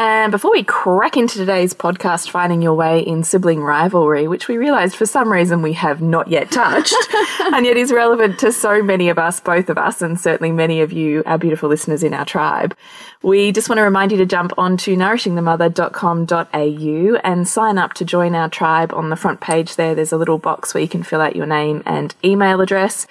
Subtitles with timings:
[0.00, 4.56] And before we crack into today's podcast, Finding Your Way in Sibling Rivalry, which we
[4.56, 6.94] realised for some reason we have not yet touched,
[7.40, 10.82] and yet is relevant to so many of us, both of us, and certainly many
[10.82, 12.76] of you, our beautiful listeners in our tribe,
[13.22, 18.36] we just want to remind you to jump onto nourishingthemother.com.au and sign up to join
[18.36, 19.96] our tribe on the front page there.
[19.96, 23.08] There's a little box where you can fill out your name and email address.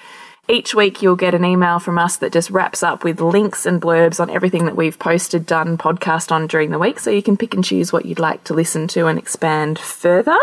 [0.50, 3.82] Each week, you'll get an email from us that just wraps up with links and
[3.82, 7.00] blurbs on everything that we've posted, done, podcast on during the week.
[7.00, 10.38] So you can pick and choose what you'd like to listen to and expand further.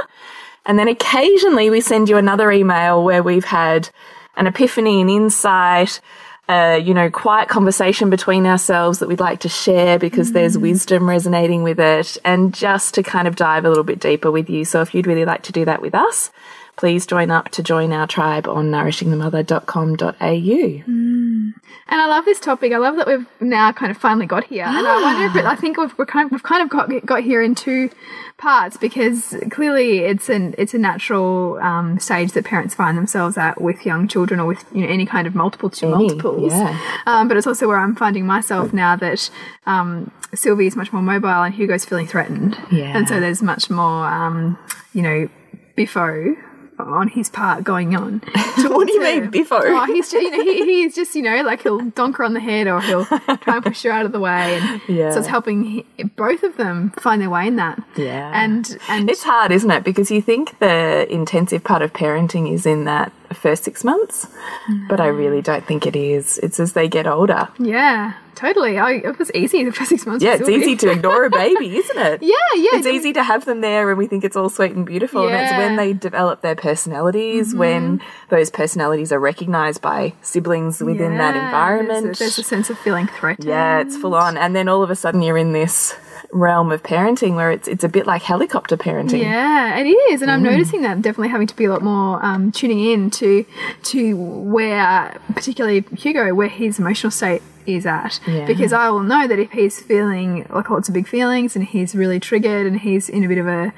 [0.67, 3.89] And then occasionally, we send you another email where we've had
[4.37, 6.01] an epiphany, an insight,
[6.49, 10.35] uh, you know, quiet conversation between ourselves that we'd like to share because mm.
[10.35, 14.31] there's wisdom resonating with it, and just to kind of dive a little bit deeper
[14.31, 14.67] with you.
[14.67, 16.31] So if you'd really like to do that with us,
[16.77, 20.13] please join up to join our tribe on nourishingthemother.com.au.
[20.21, 21.53] Mm.
[21.87, 22.73] And I love this topic.
[22.73, 24.65] I love that we've now kind of finally got here.
[24.65, 26.91] And I wonder if it, I think we've, we're kind of, we've kind of got,
[27.07, 27.91] got here in two
[28.37, 33.61] parts because clearly it's an it's a natural um, stage that parents find themselves at
[33.61, 36.53] with young children or with you know any kind of multiple to multiples.
[36.53, 36.79] Yeah.
[37.07, 39.31] Um, but it's also where I'm finding myself now that
[39.67, 42.59] um, Sylvie is much more mobile and Hugo's feeling threatened.
[42.73, 42.97] Yeah.
[42.97, 44.59] And so there's much more um,
[44.93, 45.29] you know
[45.77, 46.37] biffo
[46.79, 48.19] on his part going on.
[48.57, 49.61] what do you mean, Biffo?
[49.61, 52.35] Oh, he's just, you know, he, he's just, you know, like he'll donk her on
[52.35, 54.59] the head or he'll try and push her out of the way.
[54.59, 55.11] And yeah.
[55.13, 55.87] so it's helping he,
[56.17, 57.83] both of them find their way in that.
[57.97, 58.31] Yeah.
[58.35, 59.85] And, and it's hard, isn't it?
[59.85, 64.27] Because you think the intensive part of parenting is in that first six months,
[64.69, 64.89] mm.
[64.89, 66.39] but I really don't think it is.
[66.39, 67.49] It's as they get older.
[67.59, 68.15] Yeah.
[68.35, 68.79] Totally.
[68.79, 70.25] I, it was easy the first six months.
[70.25, 72.23] Yeah, it's easy to ignore a baby, isn't it?
[72.23, 72.71] yeah, yeah.
[72.73, 75.29] It's easy to have them there and we think it's all sweet and beautiful.
[75.29, 75.37] Yeah.
[75.37, 77.59] And it's when they develop their personalities, mm -hmm.
[77.59, 78.01] when
[78.31, 82.05] those personalities are recognized by siblings within yeah, that environment.
[82.05, 83.49] There's a, there's a sense of feeling threatened.
[83.49, 84.37] Yeah, it's full on.
[84.37, 85.95] And then all of a sudden you're in this
[86.33, 89.23] realm of parenting where it's it's a bit like helicopter parenting.
[89.23, 90.51] Yeah, it is, and I'm mm.
[90.51, 93.45] noticing that I'm definitely having to be a lot more um, tuning in to
[93.85, 98.21] to where, particularly Hugo, where his emotional state is at.
[98.27, 98.47] Yeah.
[98.47, 101.95] Because I will know that if he's feeling like lots of big feelings and he's
[101.95, 103.73] really triggered and he's in a bit of a,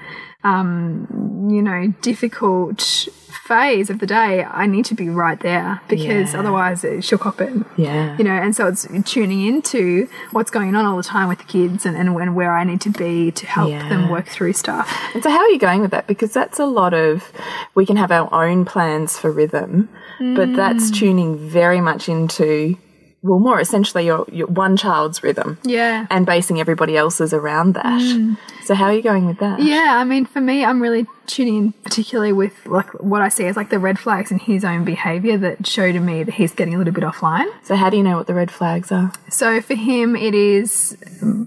[0.45, 3.09] um, you know, difficult
[3.45, 6.41] phase of the day, I need to be right there because yeah.
[6.41, 7.53] otherwise she'll cop it.
[7.77, 8.17] Yeah.
[8.19, 11.45] You know, and so it's tuning into what's going on all the time with the
[11.45, 13.89] kids and, and, and where I need to be to help yeah.
[13.89, 14.93] them work through stuff.
[15.15, 16.07] And so, how are you going with that?
[16.09, 17.31] Because that's a lot of,
[17.75, 20.35] we can have our own plans for rhythm, mm.
[20.35, 20.95] but that's Mm.
[20.99, 22.77] tuning very much into
[23.27, 25.59] well, more essentially your, your one child's rhythm.
[25.65, 26.07] Yeah.
[26.11, 28.01] And basing everybody else's around that.
[28.01, 28.39] Mm.
[28.65, 29.61] So how are you going with that?
[29.61, 33.47] Yeah, I mean, for me, I'm really tuning in particularly with like what I see
[33.47, 36.53] as like the red flags in his own behavior that show to me that he's
[36.53, 37.49] getting a little bit offline.
[37.65, 39.13] So how do you know what the red flags are?
[39.29, 40.97] So for him, it is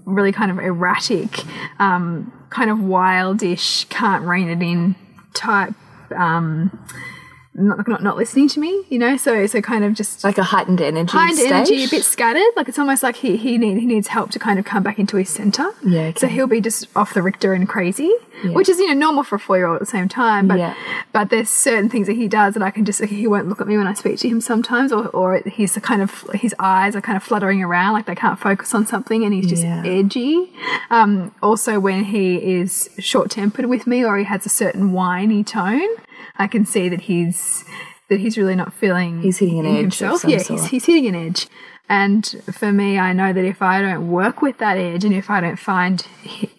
[0.04, 1.44] really kind of erratic,
[1.78, 4.96] um, kind of wildish, can't rein it in
[5.34, 5.74] type.
[6.14, 6.78] Um,
[7.52, 9.16] not, not not listening to me, you know.
[9.16, 11.52] So so kind of just like a heightened energy, heightened state?
[11.52, 12.46] energy, a bit scattered.
[12.56, 14.98] Like it's almost like he he need, he needs help to kind of come back
[15.00, 15.68] into his center.
[15.84, 16.00] Yeah.
[16.02, 16.18] Okay.
[16.20, 18.12] So he'll be just off the Richter and crazy,
[18.44, 18.52] Yeah.
[18.52, 20.46] which is you know normal for a four year old at the same time.
[20.46, 20.74] But Yeah.
[21.12, 23.60] but there's certain things that he does that I can just like, he won't look
[23.60, 26.54] at me when I speak to him sometimes, or or he's the kind of his
[26.60, 29.64] eyes are kind of fluttering around like they can't focus on something, and he's just
[29.64, 29.82] Yeah.
[29.84, 30.52] edgy.
[30.90, 35.42] Um, also, when he is short tempered with me, or he has a certain whiny
[35.42, 35.88] tone,
[36.36, 37.64] I can see that he's
[38.08, 40.24] that he's really not feeling He's hitting an edge himself.
[40.24, 40.60] yeah, sort.
[40.60, 41.46] he's, he's hitting an edge.
[41.88, 45.28] And for me, I know that if I don't work with that edge and if
[45.28, 46.06] I don't find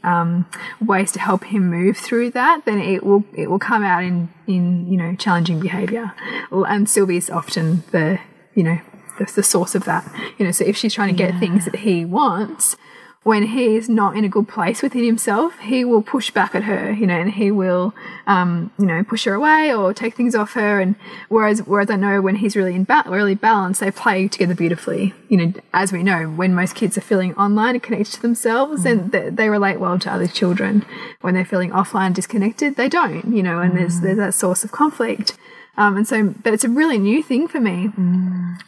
[0.03, 0.45] um,
[0.81, 4.29] ways to help him move through that, then it will it will come out in
[4.47, 6.11] in you know challenging behaviour.
[6.51, 8.19] And Sylvie's often the
[8.55, 8.79] you know
[9.19, 10.05] the, the source of that.
[10.37, 12.75] You know, so if she's trying to get things that he wants,
[13.23, 16.91] when he's not in a good place within himself, he will push back at her,
[16.91, 17.93] you know, and he will,
[18.25, 20.79] um, you know, push her away or take things off her.
[20.79, 20.95] And
[21.29, 25.13] whereas, whereas I know when he's really in ba really balanced, they play together beautifully.
[25.29, 28.83] You know, as we know, when most kids are feeling online and connected to themselves,
[28.83, 30.83] then they, they relate well to other children.
[31.21, 33.31] When they're feeling offline, disconnected, they don't.
[33.31, 35.37] You know, and there's there's that source of conflict.
[35.77, 37.89] Um, and so, but it's a really new thing for me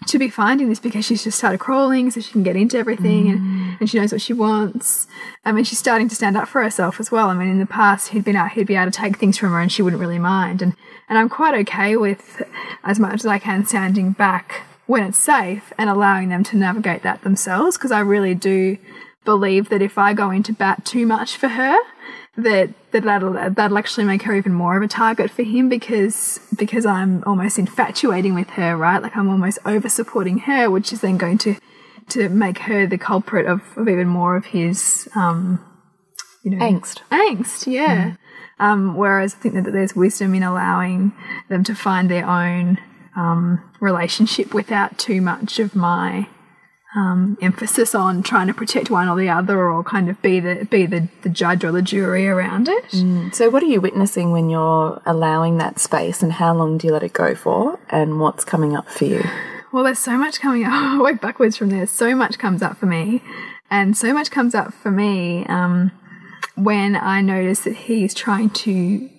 [0.08, 3.30] to be finding this because she's just started crawling so she can get into everything
[3.30, 5.08] and, and she knows what she wants.
[5.44, 7.30] I mean, she's starting to stand up for herself as well.
[7.30, 9.52] I mean, in the past, he'd been out, he'd be able to take things from
[9.52, 10.62] her and she wouldn't really mind.
[10.62, 10.76] And,
[11.10, 12.42] and I'm quite okay with,
[12.84, 17.04] as much as I can, standing back when it's safe and allowing them to navigate
[17.04, 17.78] that themselves.
[17.78, 18.78] Because I really do
[19.26, 21.78] believe that if I go into bat too much for her,
[22.36, 26.40] that that that'll that'll actually make her even more of a target for him because
[26.58, 29.02] because I'm almost infatuating with her, right?
[29.02, 31.56] Like I'm almost over supporting her, which is then going to
[32.10, 35.64] to make her the culprit of, of even more of his um
[36.44, 37.00] you know Angst.
[37.10, 38.16] angst yeah
[38.60, 41.14] um whereas i think that there's wisdom in allowing
[41.50, 42.78] them to find their own
[43.16, 46.28] um relationship without too much of my
[46.96, 50.68] um, emphasis on trying to protect one or the other, or kind of be the
[50.70, 52.94] be the, the judge or the jury around it.
[53.34, 56.94] So, what are you witnessing when you're allowing that space, and how long do you
[56.94, 59.24] let it go for, and what's coming up for you?
[59.72, 60.72] Well, there's so much coming up.
[60.74, 61.88] I'll work backwards from there.
[61.88, 63.24] So much comes up for me,
[63.72, 65.92] and so much comes up for me um,
[66.56, 69.10] when I notice that he's trying to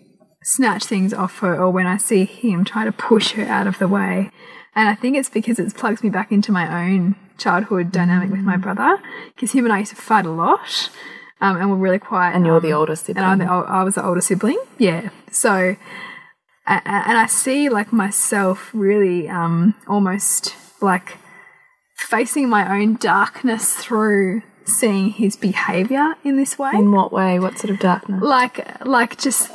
[0.44, 3.79] snatch things off her, or when I see him try to push her out of
[3.79, 4.31] the way.
[4.76, 8.41] And I think it's because it plugs me back into my own childhood dynamic with
[8.41, 8.99] my brother,
[9.35, 10.91] because him and I used to fight a lot,
[11.41, 12.35] um, and we're really quiet.
[12.35, 13.25] And you're um, the older sibling.
[13.25, 14.59] and I'm the, I was the older sibling.
[14.79, 15.11] Yeah.
[15.31, 15.76] So,
[16.67, 21.19] a- a- and I see like myself really um, almost like
[21.97, 27.38] facing my own darkness through seeing his behavior in this way In what way?
[27.38, 28.23] What sort of darkness?
[28.23, 29.50] like like just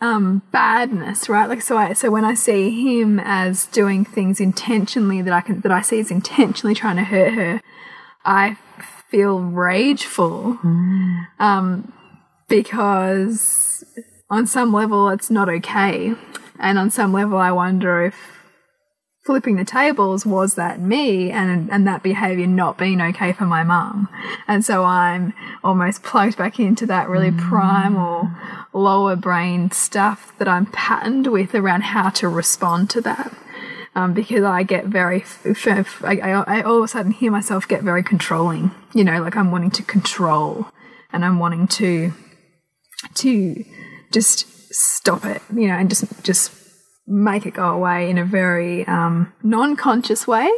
[0.00, 1.48] um badness right?
[1.48, 5.60] Like so i so when i see him as doing things intentionally that i can
[5.60, 7.60] that i see as intentionally trying to hurt her
[8.24, 8.56] i
[9.10, 10.58] feel rageful.
[11.38, 11.92] Um
[12.48, 13.84] because
[14.30, 16.14] on some level it's not okay.
[16.58, 18.14] And on some level i wonder if
[19.24, 23.62] flipping the tables was that me and and that behavior not being okay for my
[23.62, 24.08] mum.
[24.46, 28.30] And so i'm almost plugged back into that really primal
[28.72, 33.32] lower brain stuff that i'm patterned with around how to respond to that
[33.98, 35.24] um, because I get very,
[36.04, 38.70] I all of a sudden hear myself get very controlling.
[38.94, 40.68] You know, like I'm wanting to control,
[41.12, 42.12] and I'm wanting to,
[43.14, 43.64] to
[44.12, 45.42] just stop it.
[45.52, 46.52] You know, and just just
[47.08, 50.48] make it go away in a very um, non-conscious way.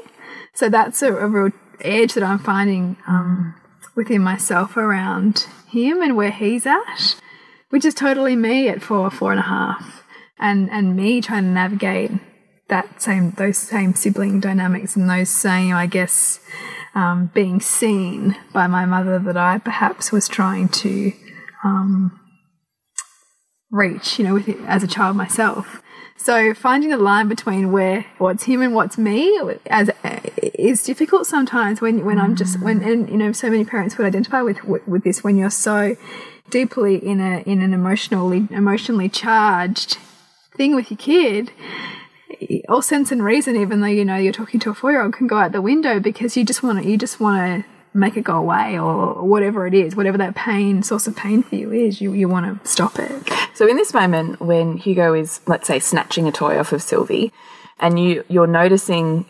[0.52, 3.54] So that's a, a real edge that I'm finding um,
[3.94, 7.16] within myself around him and where he's at,
[7.70, 10.04] which is totally me at four, four and a half,
[10.38, 12.12] and and me trying to navigate
[12.68, 16.40] that same those same sibling dynamics and those same, I guess,
[16.94, 21.12] um, being seen by my mother that I perhaps was trying to
[21.64, 22.18] um,
[23.70, 25.82] reach, you know, with it as a child myself.
[26.16, 29.90] So finding the line between where what's him and what's me as
[30.36, 34.06] is difficult sometimes when when I'm just when and you know so many parents would
[34.06, 35.96] identify with, with this when you're so
[36.50, 39.98] deeply in a in an emotionally emotionally charged
[40.56, 41.52] thing with your kid
[42.68, 45.12] all sense and reason even though you know you're talking to a four year old
[45.12, 48.16] can go out the window because you just want to you just want to make
[48.16, 51.72] it go away or whatever it is whatever that pain source of pain for you
[51.72, 53.10] is you, you want to stop it
[53.60, 57.30] So in this moment when Hugo is, let's say, snatching a toy off of Sylvie,
[57.78, 59.26] and you you're noticing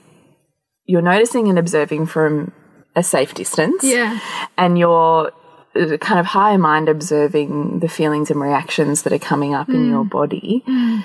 [0.87, 2.53] you're noticing and observing from
[2.95, 3.83] a safe distance.
[3.83, 4.21] yeah
[4.57, 5.33] And you're
[5.75, 9.89] Uh, kind of higher mind observing the feelings and reactions that are coming up in
[9.89, 10.11] your mm.
[10.11, 10.65] body.
[10.67, 11.05] Mm.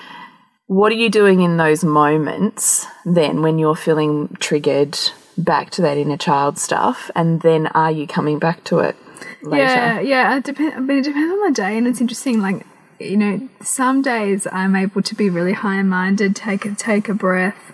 [0.68, 4.98] What are you doing in those moments then when you're feeling triggered
[5.38, 7.12] back to that inner child stuff?
[7.16, 8.95] And then are you coming back to it
[9.44, 9.64] later?
[9.64, 10.38] Yeah, yeah.
[10.38, 10.88] It depends.
[10.88, 12.42] But it depends on the day, and it's interesting.
[12.42, 12.66] Like
[12.99, 17.14] you know, some days I'm able to be really high minded, take a take a
[17.14, 17.73] breath,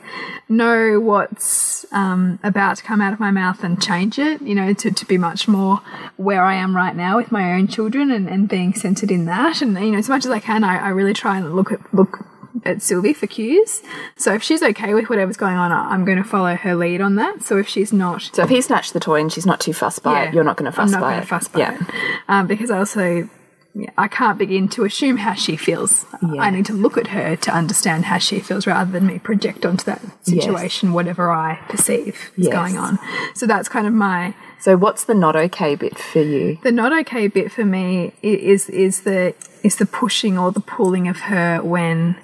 [0.49, 4.41] know what's um, about to come out of my mouth, and change it.
[4.41, 5.81] You know, to, to be much more
[6.17, 9.61] where I am right now with my own children, and, and being centered in that.
[9.61, 11.79] And you know, as much as I can, I, I really try and look at
[11.93, 12.25] look
[12.65, 13.81] at Sylvie for cues.
[14.17, 17.15] So if she's okay with whatever's going on, I'm going to follow her lead on
[17.15, 17.43] that.
[17.43, 20.03] So if she's not, So if he snatched the toy and she's not too fussed
[20.03, 21.21] by it, you're not going to fuss I'm not by going it.
[21.21, 21.77] to fuss by yeah.
[21.79, 21.95] it.
[22.27, 23.29] Um, because I also,
[23.73, 26.05] yeah, I can't begin to assume how she feels.
[26.39, 29.65] I need to look at her to understand how she feels rather than me project
[29.65, 32.53] onto that situation whatever I perceive is Yes.
[32.53, 32.99] going on.
[33.33, 36.57] So that's kind of my So what's the not okay bit for you?
[36.63, 41.07] the not okay bit for me is is the is the pushing or the pulling
[41.07, 42.15] of her when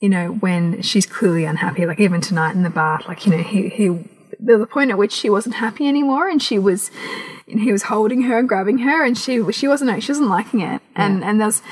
[0.00, 3.42] you know when she's clearly unhappy like even tonight in the bath like you know
[3.42, 3.86] he he
[4.40, 6.90] there was a point at which she wasn't happy anymore and she was
[7.46, 10.80] he was holding her and grabbing her and she she wasn't she wasn't liking it
[10.96, 11.62] and and there's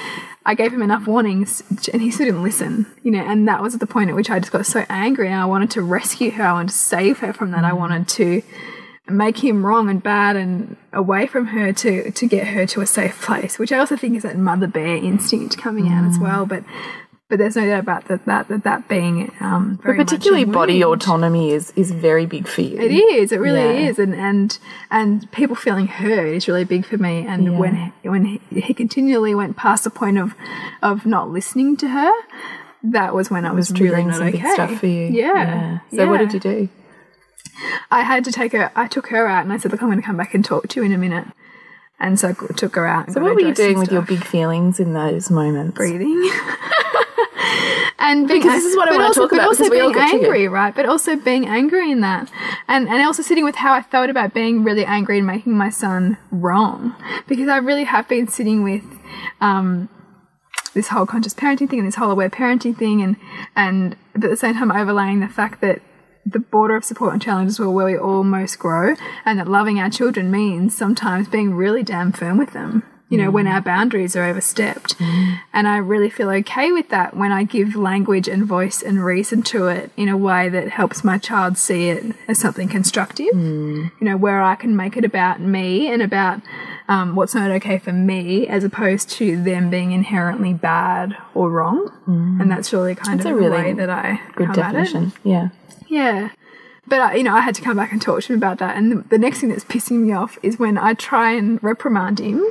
[0.45, 1.63] I gave him enough warnings
[1.93, 4.41] and he still didn't listen, you know, and that was the point at which I
[4.41, 6.43] just got so angry and I wanted to rescue her.
[6.43, 7.65] I wanted to save her from that.
[7.65, 7.79] I mm.
[7.79, 8.43] wanted to
[9.09, 12.87] make him wrong and bad and away from her to to get her to a
[12.87, 16.23] safe place, which I also think is that mother bear instinct coming out as mm.
[16.23, 16.45] well.
[16.45, 16.65] But
[17.33, 20.85] but there's no doubt about that that that, that being um, very But particularly body
[20.85, 22.79] autonomy is is very big for you.
[22.79, 23.33] It is.
[23.33, 23.89] It really Yeah.
[23.89, 24.59] is, and and
[24.91, 27.25] and people feeling heard is really big for me.
[27.27, 30.35] And when when he, he continually went past the point of
[30.83, 32.13] of not listening to her,
[32.83, 34.43] that was when I was, really triggering not some okay.
[34.43, 35.07] big stuff for you.
[35.07, 35.79] Yeah.
[35.97, 36.69] So what did you do?
[37.91, 38.71] I had to take her.
[38.77, 40.69] I took her out, and I said, "Look, I'm going to come back and talk
[40.69, 41.29] to you in a minute."
[41.99, 43.11] And so I took her out.
[43.11, 45.77] So what were you doing with your big feelings in those moments?
[45.79, 46.31] breathing.
[47.99, 50.49] and being, Because this is what I wanna also, talk but about, also being angry,
[50.49, 50.75] right?
[50.75, 52.31] But also being angry in that,
[52.69, 55.71] and and also sitting with how I felt about being really angry and making my
[55.71, 56.95] son wrong,
[57.29, 58.85] because I really have been sitting with.
[59.41, 59.89] Um,
[60.75, 63.17] this whole conscious parenting thing and this whole aware parenting thing and
[63.55, 65.83] and but at the same time overlaying the fact that
[66.25, 68.95] the border of support and challenges were where we all most grow
[69.25, 72.83] and that loving our children means sometimes being really damn firm with them
[73.13, 73.53] you know when mm.
[73.53, 75.39] our boundaries are overstepped mm.
[75.53, 79.43] and i really feel okay with that when i give language and voice and reason
[79.43, 83.91] to it in a way that helps my child see it as something constructive mm.
[84.01, 86.41] you know where i can make it about me and about
[86.89, 91.91] um, what's not okay for me as opposed to them being inherently bad or wrong
[92.07, 94.79] and that's really kind That's of a really way that i Good come at it.
[94.79, 95.13] definition.
[95.23, 95.49] Yeah.
[95.89, 96.31] Yeah.
[96.87, 98.77] But, I, you know, I had to come back and talk to him about that.
[98.77, 102.19] And the, the next thing that's pissing me off is when I try and reprimand
[102.19, 102.45] him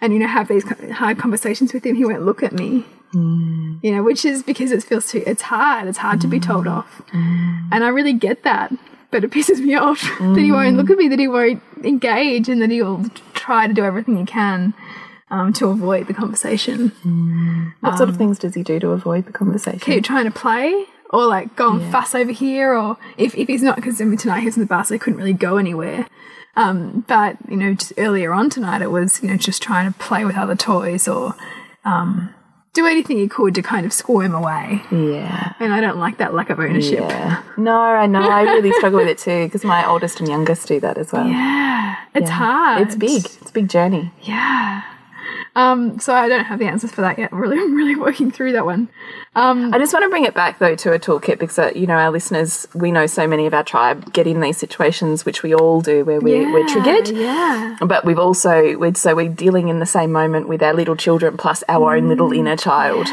[0.00, 2.84] and, you know, have these hard conversations with him, he won't look at me.
[3.14, 3.78] Mm.
[3.82, 5.86] You know, which is because it feels too, it's hard.
[5.86, 6.44] It's hard to be mm.
[6.44, 7.02] told off.
[7.12, 7.68] Mm.
[7.72, 8.72] And I really get that.
[9.10, 10.78] But it pisses me off that he won't mm.
[10.78, 14.24] look at me, that he won't engage, and that he'll try to do everything he
[14.24, 14.74] can
[15.30, 17.74] um, to avoid the conversation.
[17.80, 19.78] What sort of um, things does he do to avoid the conversation?
[19.80, 23.62] keep trying to play or like go and fuss over here or if, if he's
[23.62, 25.56] not because I mean tonight he was in the bus so he couldn't really go
[25.56, 26.06] anywhere
[26.56, 29.98] um, but you know just earlier on tonight it was you know just trying to
[29.98, 31.34] play with other toys or
[31.84, 32.32] um,
[32.72, 35.52] do anything he could to kind of squirm away yeah.
[35.60, 37.42] and I don't like that lack of ownership Yeah.
[37.56, 38.20] No, I know.
[38.28, 41.26] I really struggle with it too because my oldest and youngest do that as well.
[41.28, 42.34] yeah it's Yeah.
[42.36, 43.24] hard It's big.
[43.24, 44.12] It's a big journey.
[44.22, 44.82] yeah
[45.56, 47.32] um, so I don't have the answers for that yet.
[47.32, 48.88] Really, I'm really working through that one.
[49.74, 51.96] I just want to bring it back though to a toolkit because uh, you know
[51.96, 55.54] our listeners, we know so many of our tribe get in these situations, which we
[55.54, 57.08] all do, where we, we're triggered.
[57.08, 57.76] Yeah.
[57.80, 61.36] But we've also, we'd, so we're dealing in the same moment with our little children
[61.36, 63.08] plus our own little inner child.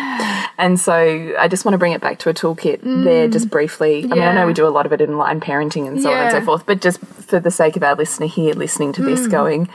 [0.58, 0.94] And so
[1.40, 4.04] I just want to bring it back to a toolkit there just briefly.
[4.04, 6.12] I mean, I know we do a lot of it in line parenting and so
[6.12, 9.02] on and so forth, but just for the sake of our listener here listening to
[9.02, 9.70] this going,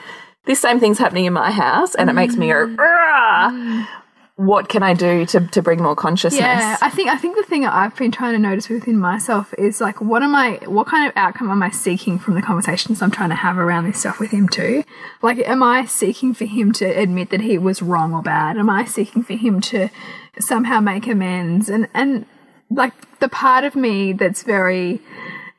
[0.49, 2.78] this same thing's happening in my house and it makes me go, mm.
[2.78, 3.87] "Rah!" Mm.
[4.37, 6.40] what can I do to, to bring more consciousness?
[6.40, 9.81] Yeah, I think I think the thing I've been trying to notice within myself is
[9.81, 13.11] like what am I what kind of outcome am I seeking from the conversations I'm
[13.11, 14.85] trying to have around this stuff with him too?
[15.21, 18.57] Like am I seeking for him to admit that he was wrong or bad?
[18.57, 19.90] Am I seeking for him to
[20.40, 21.69] somehow make amends?
[21.69, 22.25] And and
[22.71, 25.00] like the part of me that's very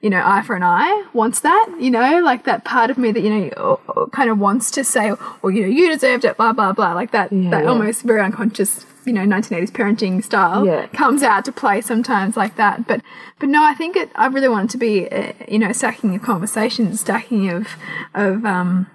[0.01, 3.11] you know, eye for an eye wants that, you know, like that part of me
[3.11, 6.23] that, you know, or- or kind of wants to say, well, you know, you deserved
[6.23, 7.69] it, blah, blah, blah, like that, that yeah.
[7.69, 10.85] almost very unconscious, you know, 1980s parenting style Yeah.
[10.93, 12.87] comes out to play sometimes like that.
[12.87, 13.01] But,
[13.39, 16.15] but no, I think it, I really want it to be, uh, you know, stacking
[16.15, 17.67] of conversations, stacking of,
[18.13, 18.87] of, um,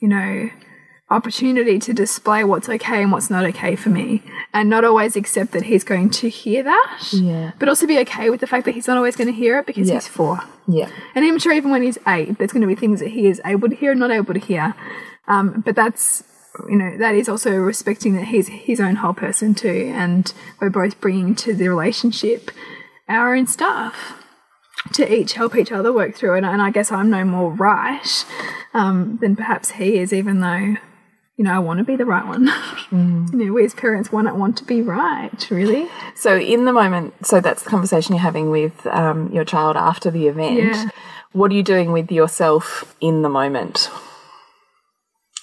[0.00, 0.50] you know,
[1.10, 5.50] opportunity to display what's okay and what's not okay for me and not always accept
[5.52, 7.50] that he's going to hear that Yeah.
[7.58, 9.66] but also be okay with the fact that he's not always going to hear it
[9.66, 9.94] because Yeah.
[9.94, 10.88] he's four Yeah.
[11.14, 13.40] and I'm sure even when he's eight, there's going to be things that he is
[13.44, 14.74] able to hear and not able to hear.
[15.26, 16.22] Um, but that's,
[16.68, 19.92] you know, that is also respecting that he's his own whole person too.
[19.94, 22.50] And we're both bringing to the relationship
[23.08, 24.14] our own stuff
[24.92, 26.44] to each help each other work through it.
[26.44, 28.24] And I guess I'm no more right
[28.74, 30.76] um, than perhaps he is, even though.
[31.40, 32.50] You know, I want to be the right one.
[32.92, 35.88] You know, we as parents want want to be right, really.
[36.14, 40.10] So in the moment, so that's the conversation you're having with um, your child after
[40.10, 40.58] the event.
[40.58, 40.88] Yeah.
[41.32, 43.88] What are you doing with yourself in the moment?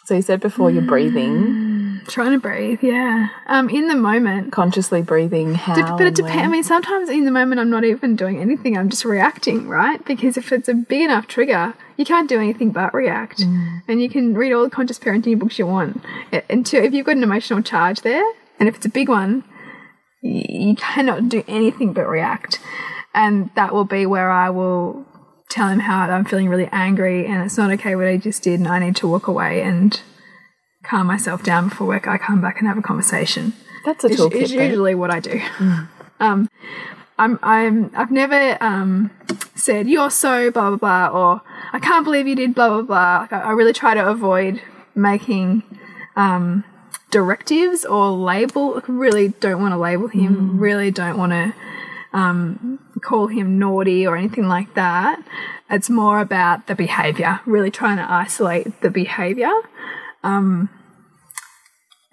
[0.05, 1.66] So you said before you're breathing,
[2.07, 3.29] Trying to breathe, yeah.
[3.47, 5.55] Um, in the moment, consciously breathing.
[5.55, 5.75] How?
[5.75, 6.43] Dep- but it depends.
[6.43, 8.77] I mean, sometimes in the moment, I'm not even doing anything.
[8.77, 10.03] I'm just reacting, right?
[10.05, 13.41] Because if it's a big enough trigger, you can't do anything but react.
[13.87, 16.03] And you can read all the conscious parenting books you want.
[16.31, 18.23] And Until if you've got an emotional charge there,
[18.59, 19.43] and if it's a big one,
[20.21, 22.59] you cannot do anything but react.
[23.13, 25.05] And that will be where I will
[25.49, 28.59] tell him how I'm feeling really angry and it's not okay what I just did
[28.59, 29.99] and I need to walk away and
[30.87, 32.07] calm myself down before work.
[32.07, 33.53] I come back and have a conversation
[33.85, 34.41] That's a toolkit.
[34.41, 34.63] is though.
[34.63, 35.41] usually what I do.
[36.19, 36.49] Um,
[37.19, 39.11] I'm, I'm, I've never um,
[39.55, 41.41] said you're so blah blah blah or
[41.73, 43.17] I can't believe you did blah blah blah.
[43.21, 44.61] Like, I, I really try to avoid
[44.95, 45.63] making
[46.15, 46.63] um,
[47.11, 48.81] directives or label.
[48.87, 50.59] Really don't want to label him.
[50.59, 51.53] Really don't want to
[52.13, 55.21] um, call him naughty or anything like that.
[55.69, 57.41] It's more about the behavior.
[57.45, 59.53] Really trying to isolate the behavior.
[60.23, 60.69] Um,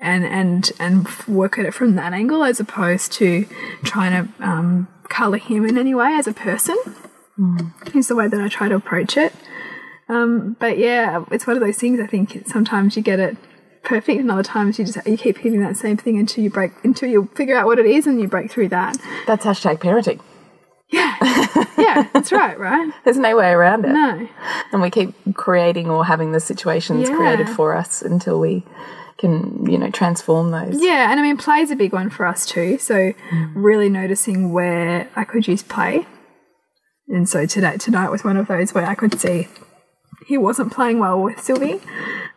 [0.05, 3.47] and and and work at it from that angle as opposed to
[3.83, 6.77] trying to um, color him in any way as a person
[7.95, 9.33] is the way that I try to approach it.
[10.09, 11.99] Um, but yeah, it's one of those things.
[11.99, 13.37] I think sometimes you get it
[13.83, 16.73] perfect, and other times you just you keep hitting that same thing until you break
[16.85, 18.97] until you figure out what it is and you break through that.
[19.27, 20.21] That's hashtag parenting.
[20.91, 21.17] Yeah,
[21.79, 22.93] yeah, that's right, right?
[23.05, 23.93] There's no way around it.
[23.93, 24.29] No,
[24.71, 27.17] And we keep creating or having the situations Yeah.
[27.17, 28.63] created for us until we
[29.19, 30.83] can, you know, transform those.
[30.83, 32.79] yeah, and I mean, play is a big one for us too.
[32.79, 33.13] So
[33.55, 36.07] really noticing where I could use play,
[37.09, 39.49] and so today tonight was one of those where I could see
[40.27, 41.81] he wasn't playing well with Sylvie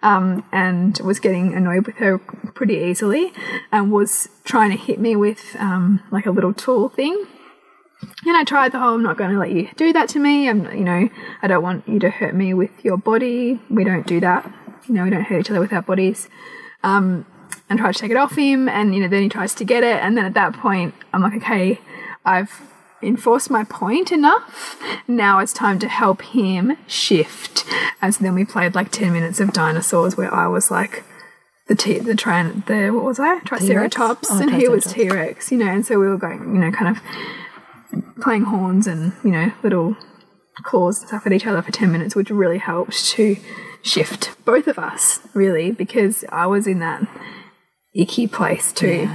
[0.04, 3.32] um, and was getting annoyed with her pretty easily
[3.72, 7.26] and was trying to hit me with um, like a little tool thing.
[8.26, 10.50] And I tried the whole I'm not going to let you do that to me.
[10.50, 11.10] I'm, you know,
[11.42, 13.60] I don't want you to hurt me with your body.
[13.70, 14.52] We don't do that.
[14.88, 16.30] You know, we don't hurt each other with our bodies.
[16.88, 17.26] Um,
[17.70, 18.70] and try to take it off him.
[18.70, 20.02] And, you know, then he tries to get it.
[20.02, 21.80] And then at that point, I'm like, okay,
[22.24, 22.62] I've
[23.02, 24.78] enforced my point enough.
[25.08, 27.66] Now it's time to help him shift.
[28.02, 31.04] And so then we played like 10 minutes of dinosaurs where I was like,
[31.68, 33.40] the T, the tran, the what was I?
[33.42, 34.86] Triceratops, Oh, and he was.
[34.86, 35.68] T Rex, you know.
[35.68, 37.04] And so we were going, you know, kind of
[38.22, 39.96] playing horns and you know little
[40.64, 43.38] claws and stuff at each other for 10 minutes which really helped to
[43.88, 47.02] shift both of us really because i was in that
[47.96, 49.10] icky place too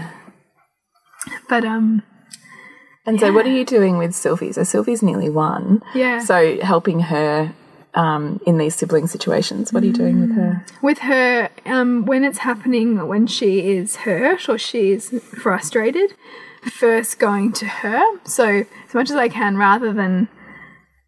[1.48, 2.02] but um
[3.04, 4.52] And so, what are you doing with Sylvie?
[4.52, 5.82] So, Sylvie's nearly one.
[5.92, 6.20] Yeah.
[6.20, 7.52] So, helping her
[7.94, 9.72] um, in these sibling situations.
[9.72, 10.64] What are you doing with her?
[10.82, 15.10] with her um when it's happening when she is hurt or she is
[15.44, 16.14] frustrated
[16.62, 18.46] first going to her so
[18.88, 20.28] as much as i can rather than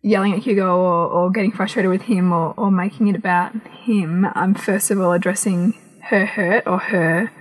[0.05, 4.27] yelling at Hugo or, or getting frustrated with him or, or making it about him,
[4.35, 5.75] I'm first of all addressing
[6.11, 7.33] her hurt or her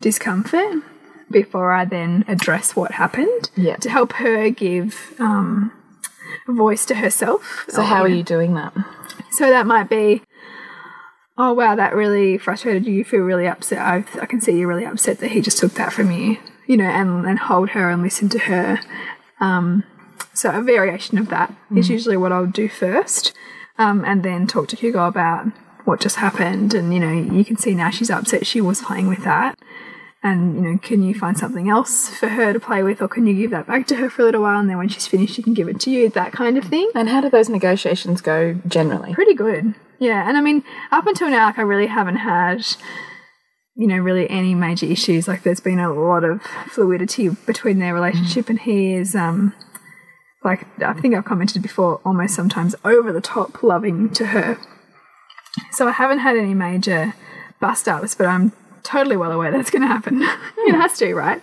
[0.00, 0.82] discomfort
[1.30, 3.76] before I then address what happened Yeah.
[3.76, 5.70] to help her give um,
[6.48, 7.66] voice to herself.
[7.68, 8.72] So, how are you doing that?
[9.30, 10.22] So that might be,
[11.36, 12.94] oh wow, that really frustrated you.
[12.94, 13.78] You feel really upset.
[13.80, 16.78] I, I can see you're really upset that he just took that from you, you
[16.78, 18.80] know, and, and hold her and listen to her.
[19.40, 19.84] Um,
[20.34, 23.32] so a variation of that is usually what I'll do first,
[23.78, 25.46] um, and then talk to Hugo about
[25.84, 26.74] what just happened.
[26.74, 28.46] And you know, you can see now she's upset.
[28.46, 29.58] She was playing with that.
[30.22, 33.26] And you know, can you find something else for her to play with, or can
[33.26, 35.34] you give that back to her for a little while, and then when she's finished,
[35.34, 38.20] she can give it to you, that kind of thing And how do those negotiations
[38.20, 39.14] go generally?
[39.14, 39.74] pretty good.
[40.00, 42.66] Yeah, and I mean, up until now, like I really haven't had,
[43.76, 45.28] you know, really any major issues.
[45.28, 49.54] Like there's been a lot of fluidity between their relationship, and he is, um,
[50.44, 54.58] like I think I've commented before, almost sometimes over the top loving to her.
[55.72, 57.14] So I haven't had any major
[57.60, 60.22] bust ups, but I'm totally well aware that's going to happen.
[60.56, 61.42] it has to, right?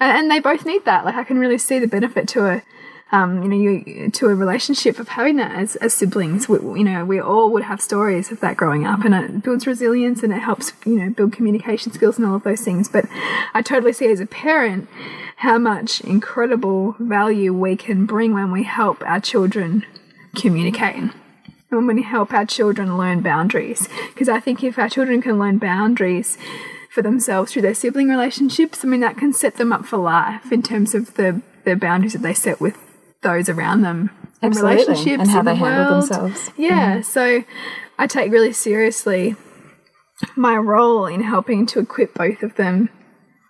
[0.00, 1.04] And, and they both need that.
[1.04, 2.62] Like I can really see the benefit to a
[3.12, 6.48] um, you know, you to a relationship of having that as, as siblings.
[6.48, 9.68] We, you know, we all would have stories of that growing up, and it builds
[9.68, 12.88] resilience and it helps, you know, build communication skills and all of those things.
[12.88, 13.04] But
[13.52, 14.88] I totally see as a parent
[15.36, 19.84] how much incredible value we can bring when we help our children
[20.36, 20.96] communicate.
[20.96, 21.12] And
[21.70, 23.88] when we help our children learn boundaries.
[24.12, 26.38] Because I think if our children can learn boundaries
[26.90, 30.52] for themselves through their sibling relationships, I mean, that can set them up for life
[30.52, 32.78] in terms of the, the boundaries that they set with
[33.22, 34.84] those around them in Absolutely.
[34.84, 36.02] relationships And how they the handle world.
[36.02, 36.50] themselves.
[36.56, 37.42] Yeah, so
[37.98, 39.34] I take really seriously
[40.36, 42.88] my role in helping to equip both of them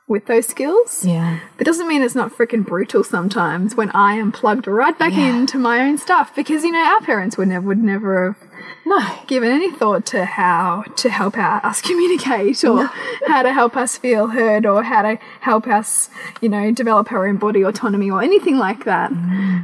[0.07, 1.05] with those skills.
[1.05, 1.39] Yeah.
[1.57, 5.35] But doesn't mean it's not freaking brutal sometimes when I am plugged right back Yeah.
[5.35, 8.49] into my own stuff because you know our parents would never would never have
[8.85, 9.01] No.
[9.27, 12.85] given any thought to how to help out us communicate or
[13.27, 16.11] how to help us feel heard or how to help us,
[16.43, 19.11] you know, develop our own body autonomy or anything like that.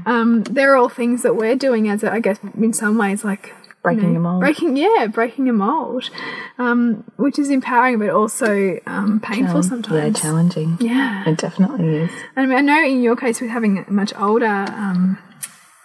[0.07, 3.55] Um, they're all things that we're doing as, a, I guess, in some ways, like
[3.83, 4.41] Breaking a mold.
[4.41, 6.11] breaking, yeah, breaking a mold,
[6.59, 10.21] um, which is empowering but also um, painful Yeah, sometimes.
[10.21, 10.77] challenging.
[10.81, 11.27] Yeah.
[11.27, 12.11] It definitely is.
[12.37, 15.19] And I, mean, I know in your case with having much older um,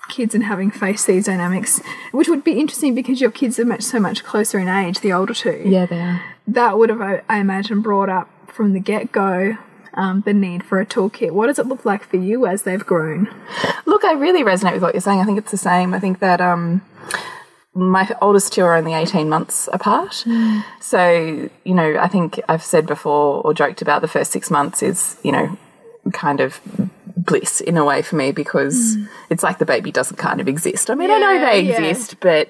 [0.10, 1.82] kids and having faced these dynamics,
[2.12, 5.14] which would be interesting because your kids are much so much closer in age, the
[5.14, 5.64] older two.
[5.66, 6.22] Yeah, they are.
[6.48, 9.58] That would have, I, I imagine, brought up from the get go
[9.94, 11.32] um, the need for a toolkit.
[11.32, 13.34] What does it look like for you as they've grown?
[13.86, 15.22] Look, I really resonate with what you're saying.
[15.22, 15.94] I think it's the same.
[15.94, 16.82] I think that um,
[17.76, 20.24] my oldest two are only 18 months apart.
[20.80, 24.82] So, you know, I think I've said before or joked about the first six months
[24.82, 25.58] is, you know,
[26.14, 26.62] kind of
[27.18, 29.10] bliss in a way for me because mm.
[29.30, 30.90] it's like the baby doesn't kind of exist.
[30.90, 31.82] I mean, I know Yeah, they yeah.
[31.82, 32.50] exist, but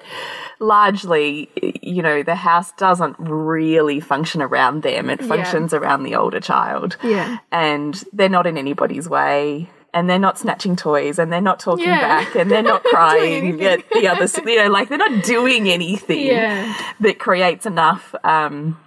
[0.60, 1.50] largely,
[1.82, 5.10] you know, the house doesn't really function around them.
[5.10, 6.96] It functions around the older child.
[7.02, 7.38] Yeah.
[7.50, 9.70] And they're not in anybody's way.
[9.96, 12.00] And they're not snatching toys, and they're not talking Yeah.
[12.00, 14.26] back, and they're not crying at the other.
[14.50, 16.74] You know, like they're not doing anything Yeah.
[17.00, 18.78] that creates enough um,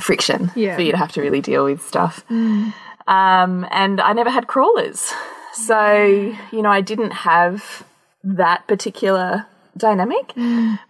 [0.00, 0.76] friction Yeah.
[0.76, 2.24] for you to have to really deal with stuff.
[2.30, 5.12] Um, and I never had crawlers.
[5.52, 5.94] So,
[6.52, 7.84] you know, I didn't have
[8.24, 10.32] that particular dynamic,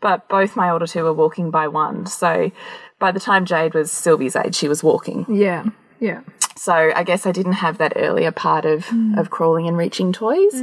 [0.00, 2.06] but both my older two were walking by one.
[2.06, 2.50] So
[2.98, 5.26] by the time Jade was Sylvie's age, she was walking.
[5.28, 5.64] Yeah.
[5.98, 6.20] Yeah.
[6.60, 10.62] So I guess I didn't have that earlier part of, of crawling and reaching toys.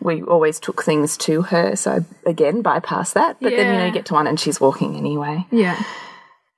[0.00, 1.76] We always took things to her.
[1.76, 3.36] So again, bypass that.
[3.40, 5.46] But then, you know, you get to one and she's walking anyway.
[5.52, 5.80] Yeah.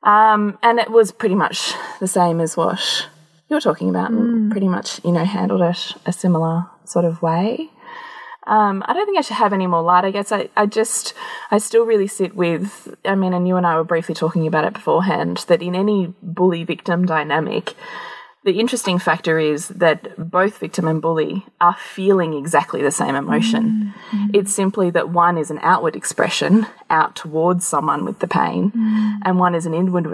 [0.03, 3.07] Um, and it was pretty much the same as what
[3.51, 7.69] you're talking about, and pretty much, you know, handled it a similar sort of way.
[8.47, 10.07] Um, I don't think I should have any more light.
[10.07, 11.13] I guess I, I just,
[11.51, 14.65] I still really sit with, I mean, and you and I were briefly talking about
[14.65, 17.75] it beforehand, that in any bully victim dynamic,
[18.43, 23.63] the interesting factor is that both victim and bully are feeling exactly the same emotion.
[23.63, 24.17] Mm-hmm.
[24.17, 24.31] Mm-hmm.
[24.35, 29.19] It's simply that one is an outward expression out towards someone with the pain, mm.
[29.25, 30.07] and one is an inward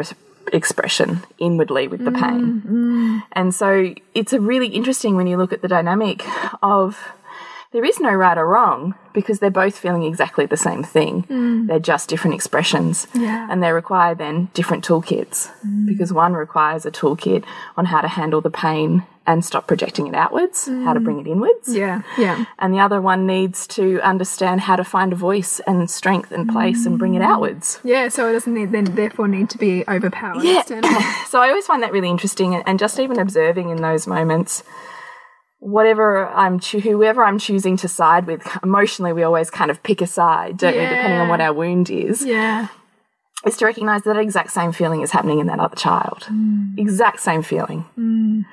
[0.52, 2.62] expression inwardly with the pain.
[2.62, 3.18] Mm-hmm.
[3.32, 6.24] And so it's a really interesting when you look at the dynamic
[6.62, 6.98] of
[7.76, 11.24] there is no right or wrong because they're both feeling exactly the same thing.
[11.24, 11.66] Mm.
[11.66, 13.06] They're just different expressions.
[13.12, 13.46] Yeah.
[13.50, 15.84] And they require then different toolkits mm.
[15.86, 17.44] because one requires a toolkit
[17.76, 21.04] on how to handle the pain and stop projecting it outwards, how to mm.
[21.04, 21.68] bring it inwards.
[21.68, 22.00] Yeah.
[22.16, 22.46] Yeah.
[22.58, 26.48] And the other one needs to understand how to find a voice and strength and
[26.48, 27.78] place and bring it outwards.
[27.84, 28.08] Yeah.
[28.08, 30.44] So it doesn't need, then therefore need to be overpowered.
[30.44, 30.62] Yeah.
[31.26, 34.62] So I always find that really interesting, and- and just even observing in those moments,
[35.66, 40.06] whatever I'm whoever I'm choosing to side with, emotionally, we always kind of pick a
[40.06, 40.80] side, don't we?
[40.80, 42.68] Depending on what our wound is, yeah.
[43.44, 46.78] is to recognise that exact same feeling is happening in that other child, mm.
[46.78, 48.44] exact same feeling, mm.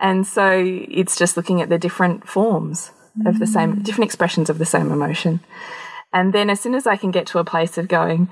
[0.00, 2.90] and so it's just looking at the different forms
[3.24, 3.84] of the same, mm.
[3.84, 5.38] different expressions of the same emotion,
[6.12, 8.28] and then as soon as I can get to a place of going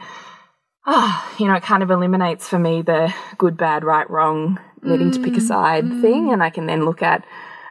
[0.86, 5.10] ah, you know, it kind of eliminates for me the good, bad, right, wrong, needing
[5.10, 6.30] to pick a side thing.
[6.30, 7.24] And I can then look at,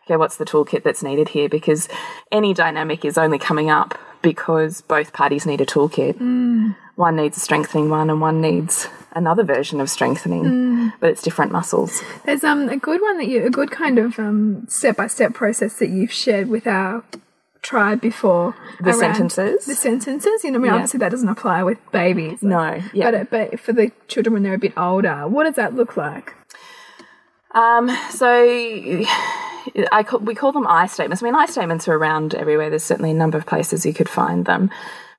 [0.05, 1.49] okay, what's the toolkit that's needed here?
[1.49, 1.87] Because
[2.31, 6.75] any dynamic is only coming up because both parties need a toolkit.
[6.95, 11.51] One needs a strengthening one and one needs another version of strengthening, but it's different
[11.51, 12.01] muscles.
[12.25, 15.33] There's um a good one that you a good kind of um step by step
[15.33, 17.03] process that you've shared with our
[17.63, 18.55] tribe before.
[18.79, 19.65] The sentences?
[19.65, 20.43] The sentences.
[20.43, 20.75] You know, I mean, Yeah.
[20.75, 22.43] obviously that doesn't apply with babies.
[22.43, 23.09] No, yeah.
[23.09, 26.33] But but for the children when they're a bit older, what does that look like?
[27.55, 28.43] Um, so
[29.91, 31.23] I call, we call them I statements.
[31.23, 32.69] I mean, I statements are around everywhere.
[32.69, 34.69] There's certainly a number of places you could find them.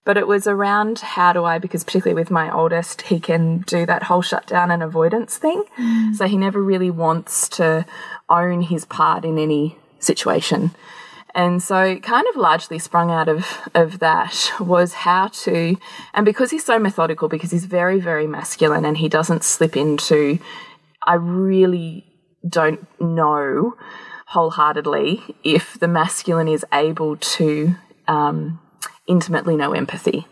[0.05, 3.87] But it was around how do I, because particularly with my oldest, he can do
[3.87, 5.65] that whole shutdown and avoidance thing.
[5.79, 6.15] Mm.
[6.15, 7.87] So he never really wants to
[8.29, 10.73] own his part in any situation.
[11.35, 15.77] And so kind of largely sprung out of, of that was how to,
[16.13, 20.39] and because he's so methodical, because he's very, very masculine and he doesn't slip into,
[21.03, 22.05] I really
[22.49, 23.75] don't know
[24.35, 27.75] wholeheartedly if the masculine is able to
[28.09, 28.61] um,
[29.07, 30.27] intimately know empathy.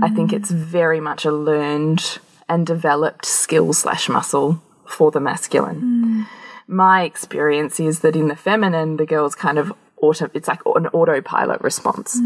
[0.00, 6.26] I think it's very much a learned and developed skill slash muscle for the masculine.
[6.66, 10.88] My experience is that in the feminine, the girls kind of auto, it's like an
[10.88, 12.20] autopilot response.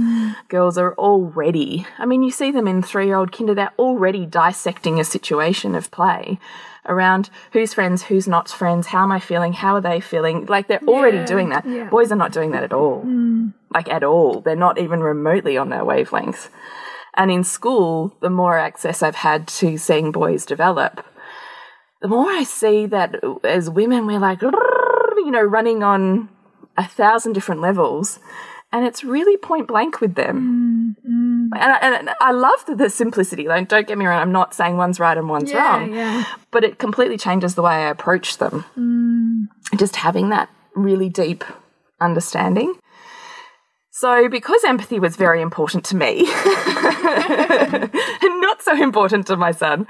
[0.49, 4.27] Girls are already, I mean, you see them in three year old kinder, they're already
[4.27, 6.39] dissecting a situation of play
[6.89, 10.47] around who's friends, who's not friends, how am I feeling, how are they feeling.
[10.47, 11.67] Like they're already doing that.
[11.67, 11.89] yeah.
[11.89, 13.03] Boys are not doing that at all.
[13.05, 13.55] Mm.
[13.73, 14.41] Like at all.
[14.41, 16.51] They're not even remotely on their wavelength.
[17.17, 21.05] And in school, the more access I've had to seeing boys develop,
[22.03, 26.29] the more I see that as women, we're like, you know, running on
[26.77, 28.19] a thousand different levels.
[28.73, 30.97] And it's really point blank with them.
[31.05, 31.26] Mm, mm.
[31.55, 33.47] And, I, and I love the, the simplicity.
[33.49, 35.93] Like, don't get me wrong, I'm not saying one's right and one's Yeah, wrong.
[35.95, 36.25] yeah.
[36.51, 38.65] But it completely changes the way I approach them.
[38.77, 39.79] Mm.
[39.79, 41.45] Just having that really deep
[42.01, 42.75] understanding.
[43.91, 47.91] So, because empathy was very important to me, and
[48.43, 49.87] not so important to my son,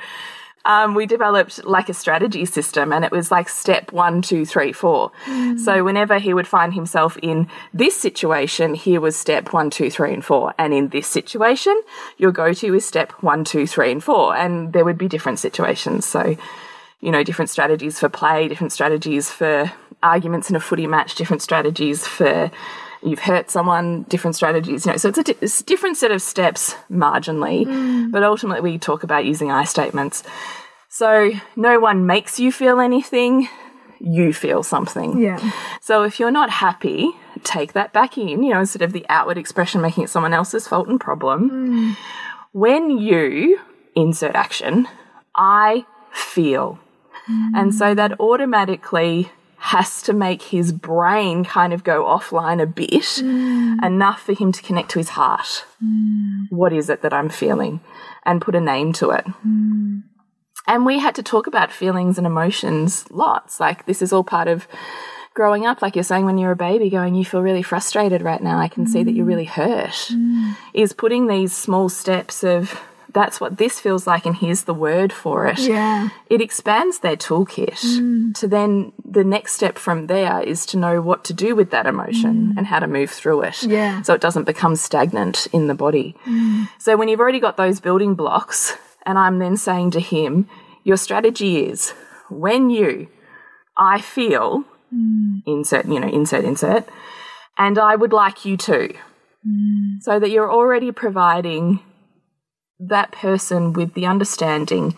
[0.67, 4.73] um, we developed like a strategy system, and it was like step one, two, three,
[4.73, 5.13] four.
[5.57, 10.13] So whenever he would find himself in this situation, here was step one, two, three,
[10.13, 10.55] and four.
[10.59, 11.81] And in this situation,
[12.19, 14.37] your go to is step one, two, three, and four.
[14.37, 16.05] And there would be different situations.
[16.05, 16.37] So,
[17.01, 21.43] you know, different strategies for play, different strategies for arguments in a footy match, different
[21.43, 22.51] strategies for
[23.07, 24.99] you've hurt someone, different strategies, you know.
[24.99, 28.11] So it's a, it's a different set of steps marginally, mm.
[28.11, 30.23] but ultimately we talk about using I statements.
[30.89, 33.49] So no one makes you feel anything,
[34.01, 35.21] you feel something.
[35.21, 35.53] Yeah.
[35.81, 37.13] So if you're not happy,
[37.45, 40.67] take that back in, you know, instead of the outward expression making it someone else's
[40.67, 41.51] fault and problem.
[41.51, 41.97] Mm.
[42.53, 43.61] When you
[43.95, 44.89] insert action,
[45.35, 46.79] I feel.
[47.29, 47.51] Mm.
[47.55, 49.31] And so that automatically
[49.67, 53.85] has to make his brain kind of go offline a bit, mm.
[53.85, 55.65] enough for him to connect to his heart.
[55.85, 56.47] Mm.
[56.51, 57.81] What is it that I'm feeling?
[58.25, 59.25] And put a name to it.
[59.45, 60.05] Mm.
[60.69, 63.59] And we had to talk about feelings and emotions lots.
[63.59, 64.69] Like, this is all part of
[65.35, 65.83] growing up.
[65.83, 68.59] Like you're saying when you're a baby, going, You feel really frustrated right now.
[68.61, 70.13] I can see that you're really hurt.
[70.75, 72.81] Is putting these small steps of,
[73.17, 75.59] that's what this feels like, and here's the word for it.
[75.59, 76.11] Yeah.
[76.29, 78.35] It expands their toolkit mm.
[78.35, 81.87] to then the next step from there is to know what to do with that
[81.87, 82.59] emotion mm.
[82.59, 83.63] and how to move through it.
[83.63, 84.03] Yeah.
[84.03, 86.15] So it doesn't become stagnant in the body.
[86.27, 86.69] Mm.
[86.79, 88.77] So when you've already got those building blocks,
[89.07, 90.47] and I'm then saying to him,
[90.85, 91.95] your strategy is
[92.29, 93.09] when you,
[93.79, 94.65] I feel,
[95.47, 96.85] insert, you know, insert, insert,
[97.57, 98.95] and I would like you to.
[100.01, 101.81] So that you're already providing
[102.79, 104.97] that person with the understanding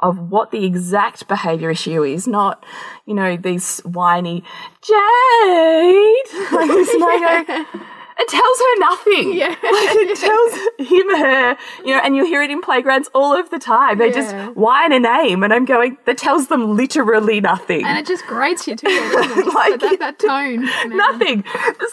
[0.00, 2.64] of what the exact behavior issue is, not,
[3.06, 4.42] you know, these whiny
[4.82, 4.92] Jade.
[6.52, 7.64] Like this, go,
[8.18, 9.32] it tells her nothing.
[9.34, 9.54] Yeah.
[9.72, 10.52] Like it tells
[10.90, 13.98] him, her, you know, and you hear it in playgrounds all of the time.
[13.98, 14.12] They Yeah.
[14.12, 17.84] just whine a name, and I'm going, that tells them literally nothing.
[17.86, 18.88] And it just grates you too.
[19.54, 20.60] Like- that, that tone.
[20.88, 20.96] man.
[20.96, 21.44] Nothing.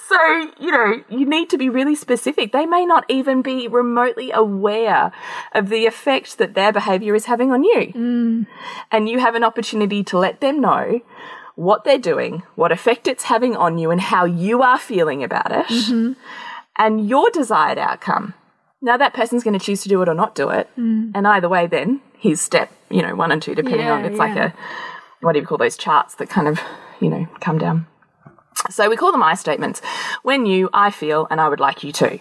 [0.07, 2.51] So, you know, you need to be really specific.
[2.51, 5.11] They may not even be remotely aware
[5.53, 7.93] of the effect that their behavior is having on you.
[7.95, 8.47] Mm.
[8.91, 11.01] And you have an opportunity to let them know
[11.59, 15.51] what they're doing, what effect it's having on you, and how you are feeling about
[15.51, 16.13] it, mm-hmm.
[16.77, 18.33] and your desired outcome.
[18.81, 20.69] Now, that person's going to choose to do it or not do it.
[20.77, 21.11] Mm.
[21.13, 24.17] And either way, then, here's step, you know, one and two, depending on Yeah, it's
[24.17, 24.53] like a,
[25.19, 26.61] what do you call those charts that kind of,
[27.01, 27.87] you know, come down.
[28.69, 29.81] So we call them I statements.
[30.23, 32.19] When you, I feel, and I would like you to.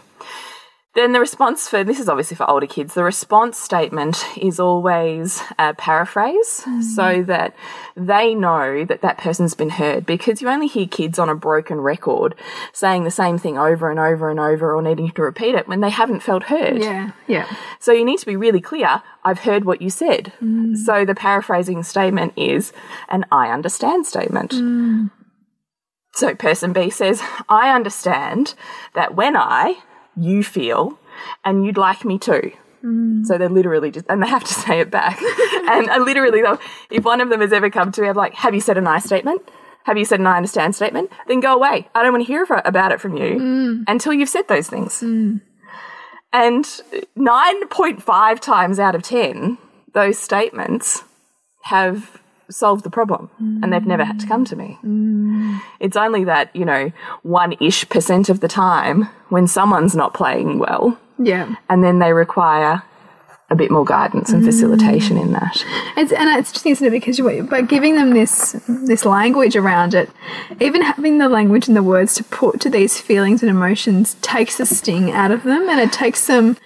[0.98, 2.94] Then the response for this is obviously for older kids.
[2.94, 6.82] The response statement is always a paraphrase mm.
[6.82, 7.54] so that
[7.94, 11.80] they know that that person's been heard because you only hear kids on a broken
[11.80, 12.34] record
[12.72, 15.82] saying the same thing over and over and over or needing to repeat it when
[15.82, 16.78] they haven't felt heard.
[16.78, 17.12] Yeah.
[17.28, 17.48] Yeah.
[17.78, 19.00] So you need to be really clear.
[19.22, 20.32] I've heard what you said.
[20.42, 20.76] Mm.
[20.76, 22.72] So the paraphrasing statement is
[23.08, 24.50] an I understand statement.
[24.50, 25.12] Mm.
[26.14, 28.56] So person B says, I understand
[28.94, 29.76] that when I,
[30.18, 30.98] you feel,
[31.44, 32.50] and you'd like me to.
[32.84, 33.26] Mm.
[33.26, 35.20] So they're literally just, and they have to say it back.
[35.68, 36.42] and I literally,
[36.90, 38.86] if one of them has ever come to me, I'm like, have you said an
[38.86, 39.42] I statement?
[39.84, 41.10] Have you said an I understand statement?
[41.26, 41.88] Then go away.
[41.94, 43.84] I don't want to hear about it from you mm.
[43.88, 45.00] until you've said those things.
[45.00, 45.40] Mm.
[46.32, 46.64] And
[47.16, 49.56] 9.5 times out of 10,
[49.94, 51.04] those statements
[51.64, 53.30] have solved the problem
[53.62, 54.78] and they've never had to come to me.
[54.84, 55.60] Mm.
[55.80, 60.58] It's only that, you know, one ish percent of the time when someone's not playing
[60.58, 61.56] well Yeah.
[61.68, 62.82] and then they require
[63.50, 64.46] a bit more guidance and mm.
[64.46, 65.64] facilitation in that.
[65.96, 66.90] It's, and it's interesting, isn't it?
[66.90, 70.10] Because you, by giving them this this language around it,
[70.60, 74.58] even having the language and the words to put to these feelings and emotions takes
[74.58, 76.58] the sting out of them, and it takes them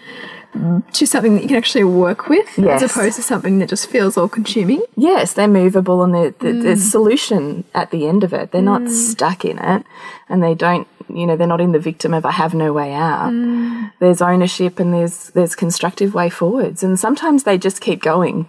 [0.55, 2.83] to something that you can actually work with, Yes.
[2.83, 4.83] as opposed to something that just feels all consuming.
[4.97, 6.91] Yes, they're movable and the the there's mm.
[6.91, 8.53] solution at the end of it.
[8.53, 8.91] They're not mm.
[8.91, 9.85] stuck in it
[10.29, 12.93] and they don't, you know, they're not in the victim of I have no way
[12.93, 13.33] out.
[13.33, 13.93] Mm.
[13.99, 16.83] There's ownership and there's there's constructive way forwards.
[16.83, 18.49] And sometimes they just keep going.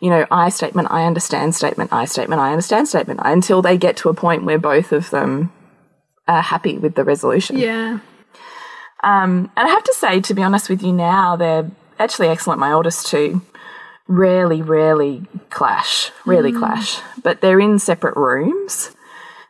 [0.00, 3.96] You know, I statement, I understand statement, I statement, I understand statement until they get
[3.98, 5.52] to a point where both of them
[6.26, 7.58] are happy with the resolution.
[7.58, 8.00] Yeah.
[9.02, 12.60] Um, and I have to say, to be honest with you now, they're actually excellent.
[12.60, 13.42] My oldest two
[14.08, 18.90] rarely, rarely clash, rarely clash, but they're in separate rooms.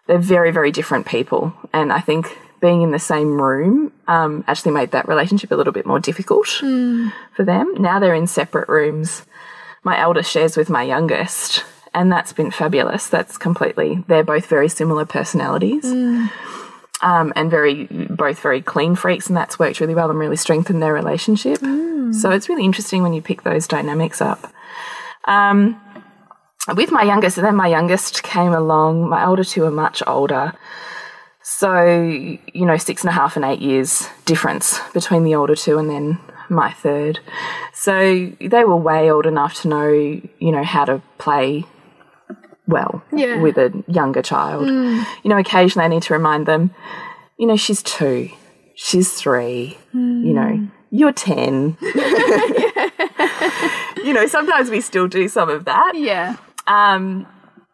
[0.07, 1.53] They're very, very different people.
[1.73, 5.73] And I think being in the same room um, actually made that relationship a little
[5.73, 6.47] bit more difficult
[7.35, 7.75] for them.
[7.79, 9.23] Now they're in separate rooms.
[9.83, 13.09] My eldest shares with my youngest, and that's been fabulous.
[13.09, 15.85] That's completely, they're both very similar personalities
[17.03, 20.83] um, and very both very clean freaks, and that's worked really well and really strengthened
[20.83, 21.59] their relationship.
[22.13, 24.53] So it's really interesting when you pick those dynamics up.
[25.25, 25.81] Um,
[26.77, 29.09] with my youngest, and then my youngest came along.
[29.09, 30.53] My older two are much older.
[31.43, 35.77] So, you know, six and a half and eight years difference between the older two
[35.79, 37.19] and then my third.
[37.73, 41.65] So they were way old enough to know, you know, how to play
[42.73, 43.41] well Yeah.
[43.41, 44.67] with a younger child.
[44.69, 46.71] You know, occasionally I need to remind them,
[47.39, 48.31] you know, she's two,
[48.75, 51.77] she's three, you know, you're 10.
[54.05, 55.93] you know, sometimes we still do some of that.
[55.95, 56.37] Yeah.
[56.67, 57.27] Um,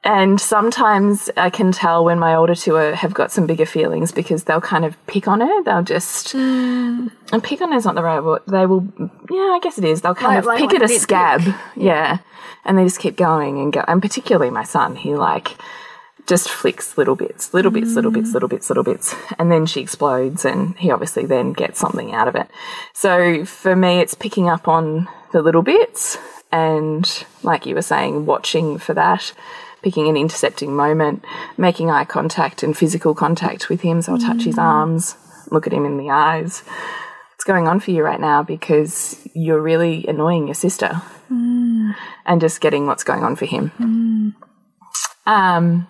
[0.09, 4.11] and sometimes I can tell when my older two are, have got some bigger feelings
[4.11, 5.63] because they'll kind of pick on her.
[5.65, 7.11] They'll just mm.
[7.31, 8.41] and pick on her is not the right word.
[8.47, 10.01] They will, yeah, I guess it is.
[10.01, 11.43] They'll kind Like- of like- pick like at a scab,
[11.77, 12.19] yeah.
[12.65, 13.85] and they just keep going and go.
[13.87, 15.59] And particularly my son, he like
[16.27, 18.35] just flicks little bits, little bits, little bits, mm.
[18.35, 22.29] little bits, little bits, and then she explodes, and he obviously then gets something out
[22.29, 22.49] of it.
[22.95, 26.17] So for me, it's picking up on the little bits,
[26.51, 29.35] and like you were saying, watching for that,
[29.83, 31.25] picking an intercepting moment,
[31.57, 34.03] making eye contact and physical contact with him.
[34.03, 34.63] So I'll touch his mm.
[34.63, 35.17] arms,
[35.51, 36.61] look at him in the eyes.
[36.61, 38.43] What's going on for you right now?
[38.43, 41.95] Because you're really annoying your sister, mm.
[42.27, 43.71] and just getting what's going on for him.
[43.79, 44.35] Mm.
[45.31, 45.87] Um,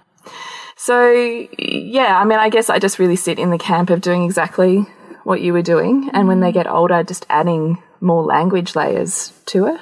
[0.76, 1.10] so
[1.58, 4.86] yeah, I mean, I guess I just really sit in the camp of doing exactly
[5.24, 9.66] what you were doing, and when they get older, just adding more language layers to
[9.66, 9.80] it.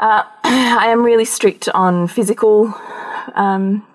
[0.00, 2.74] Uh, I am really strict on physical
[3.34, 3.86] um,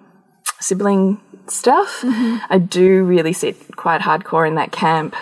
[0.60, 2.02] sibling stuff.
[2.04, 5.16] I do really sit quite hardcore in that camp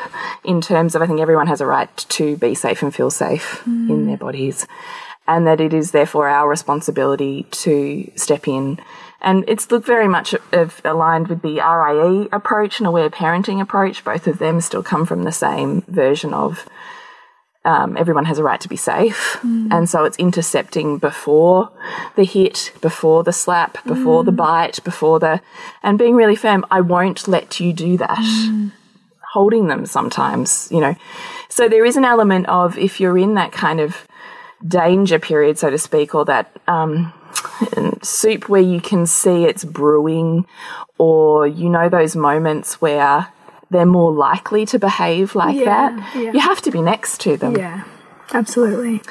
[0.43, 3.65] in terms of I think everyone has a right to be safe and feel safe
[3.65, 4.67] in their bodies,
[5.25, 8.77] and that it is therefore our responsibility to step in.
[9.21, 14.03] And it's look very much of, aligned with the RIE approach and aware parenting approach.
[14.03, 16.67] Both of them still come from the same version of
[17.65, 19.39] um, everyone has a right to be safe.
[19.71, 21.71] And so it's intercepting before
[22.15, 25.41] the hit, before the slap, before the bite, before the,
[25.81, 26.65] and being really firm.
[26.69, 28.71] I won't let you do that.
[29.33, 30.95] Holding them sometimes, you know.
[31.49, 34.07] So there is an element of if you're in that kind of
[34.67, 37.13] danger period, so to speak, or that um,
[38.01, 40.45] soup where you can see it's brewing,
[40.97, 43.32] or you know those moments where
[43.73, 46.15] they're more likely to behave like Yeah, that.
[46.15, 46.31] yeah.
[46.31, 47.57] You have to be next to them.
[47.57, 47.83] Yeah.
[48.33, 49.01] Absolutely.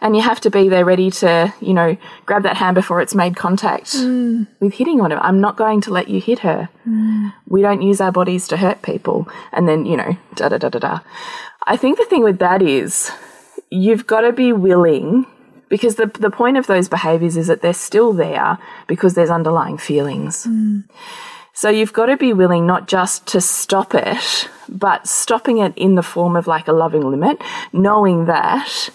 [0.00, 3.14] And you have to be there ready to, you know, grab that hand before it's
[3.14, 4.48] made contact mm.
[4.58, 5.16] with hitting on it.
[5.16, 6.68] I'm not going to let you hit her.
[6.88, 7.32] Mm.
[7.46, 9.28] We don't use our bodies to hurt people.
[9.52, 11.00] And then, you know, da da da da da.
[11.66, 13.12] I think the thing with that is
[13.70, 15.26] you've got to be willing
[15.68, 18.58] because the, the point of those behaviors is that they're still there
[18.88, 20.44] because there's underlying feelings.
[20.46, 20.84] Mm.
[21.54, 25.94] So you've got to be willing not just to stop it, but stopping it in
[25.96, 27.40] the form of like a loving limit,
[27.72, 28.88] knowing that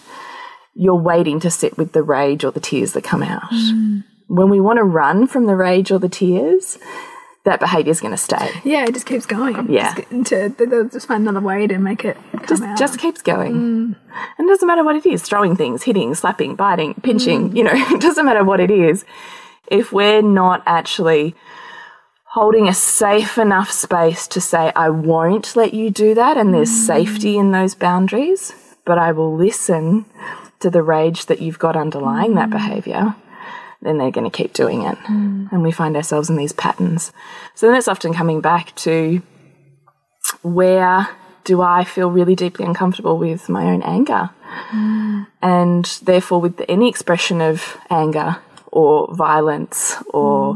[0.74, 3.50] you're waiting to sit with the rage or the tears that come out.
[3.52, 4.04] Mm.
[4.28, 6.78] When we want to run from the rage or the tears,
[7.46, 8.50] that behavior is going to stay.
[8.66, 9.72] Yeah, it just keeps going.
[9.72, 9.84] Yeah.
[9.86, 12.18] Just, get into, they- they'll just find another way to make it
[12.48, 12.78] Just, out.
[12.78, 13.54] just keeps going.
[13.54, 13.96] Mm.
[14.38, 17.56] And it doesn't matter what it is throwing things, hitting, slapping, biting, pinching, mm.
[17.56, 19.06] you know, it doesn't matter what it is.
[19.68, 21.36] If we're not actually
[22.38, 26.70] holding a safe enough space to say, I won't let you do that, and there's
[26.70, 26.86] mm.
[26.86, 28.54] safety in those boundaries,
[28.86, 30.06] but I will listen
[30.60, 32.52] to the rage that you've got underlying that mm.
[32.52, 33.16] behavior,
[33.82, 35.00] then they're going to keep doing it.
[35.00, 35.52] Mm.
[35.52, 37.12] And we find ourselves in these patterns.
[37.56, 39.24] So then it's often coming back to
[40.44, 41.10] where
[41.44, 44.30] do I feel really deeply uncomfortable with my own anger?
[45.42, 48.38] And therefore, with any expression of anger
[48.72, 50.56] or violence or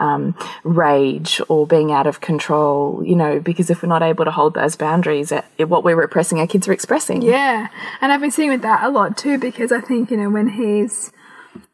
[0.00, 4.30] um, rage or being out of control, you know, because if we're not able to
[4.30, 7.22] hold those boundaries, what we're repressing, our kids are expressing.
[7.22, 7.68] Yeah,
[8.00, 10.48] and I've been seeing with that a lot too because I think you know when
[10.50, 11.12] he's,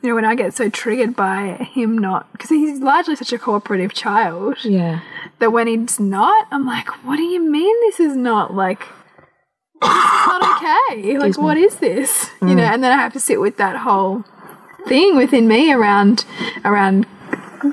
[0.03, 3.39] you know, when I get so triggered by him not because he's largely such a
[3.39, 5.01] cooperative child Yeah.
[5.39, 8.83] that when he's not, I'm like, what do you mean this is not like.
[9.83, 11.19] Is not okay.
[11.19, 12.31] Like, what is this?
[12.41, 14.25] You know, and then I have to sit with that whole
[14.87, 16.25] thing within me around
[16.65, 17.07] around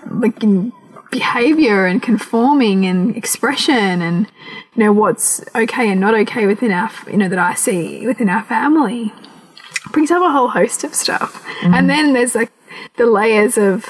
[0.10, 0.72] like in
[1.12, 4.28] behavior and conforming and expression and
[4.74, 8.30] you know what's okay and not okay within our you know that I see within
[8.30, 9.14] our family.
[9.92, 11.44] Brings up a whole host of stuff.
[11.44, 11.74] Mm-hmm.
[11.74, 12.52] And then there's like
[12.96, 13.86] the layers of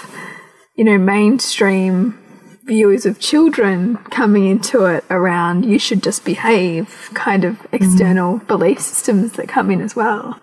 [0.76, 2.21] you know mainstream
[2.64, 8.80] views of children coming into it around you should just behave kind of external belief
[8.80, 10.40] systems that come in as well.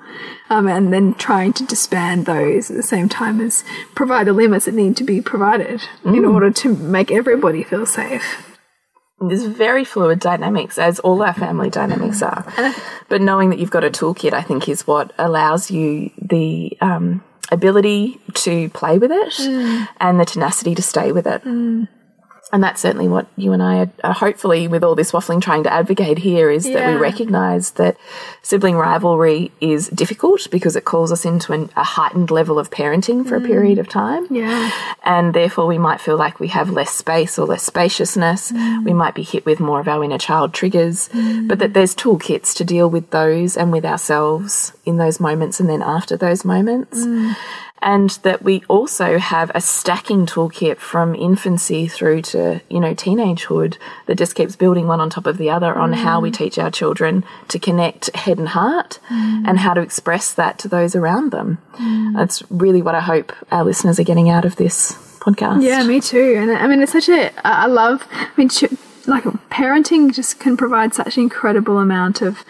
[0.51, 3.64] Um, and then trying to disband those at the same time as
[3.95, 8.45] provide the limits that need to be provided in order to make everybody feel safe.
[9.21, 12.45] There's very fluid dynamics, as all our family dynamics are.
[13.09, 17.25] But knowing that you've got a toolkit, I think, is what allows you the um,
[17.51, 19.41] ability to play with it
[20.01, 21.43] and the tenacity to stay with it.
[22.51, 25.72] And that's certainly what you and I are, hopefully, with all this waffling, trying to
[25.72, 27.99] advocate here is that we recognise that
[28.40, 33.28] sibling rivalry is difficult because it calls us into an, a heightened level of parenting
[33.28, 33.46] for a mm.
[33.46, 34.26] period of time.
[34.30, 34.70] Yeah.
[35.05, 38.51] and therefore we might feel like we have less space or less spaciousness.
[38.51, 38.84] Mm.
[38.84, 41.49] We might be hit with more of our inner child triggers, mm.
[41.49, 45.68] but that there's toolkits to deal with those and with ourselves in those moments and
[45.68, 47.05] then after those moments.
[47.81, 53.76] And that we also have a stacking toolkit from infancy through to, you know, teenagehood
[54.07, 56.35] that just keeps building one on top of the other on how we mm.
[56.35, 59.45] teach our children to connect head and heart mm.
[59.47, 61.59] and how to express that to those around them.
[61.74, 62.14] Mm.
[62.14, 65.62] That's really what I hope our listeners are getting out of this podcast.
[65.62, 66.37] Yeah, me too.
[66.39, 68.51] And I mean, it's such a i love, I mean,
[69.07, 72.45] like parenting just can provide such an incredible amount of